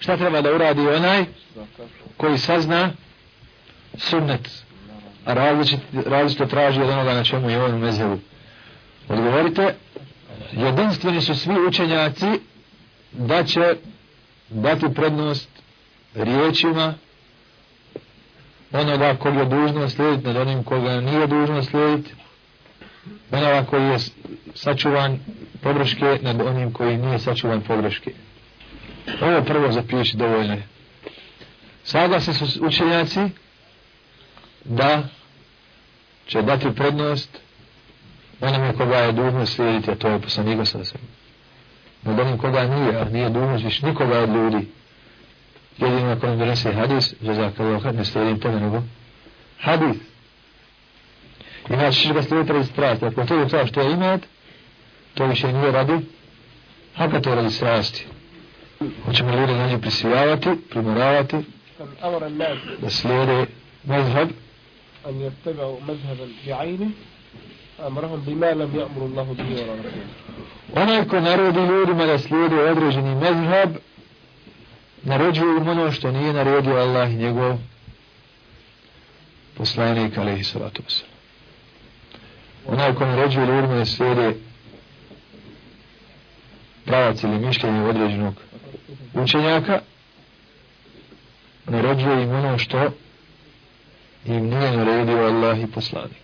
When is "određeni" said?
72.71-73.15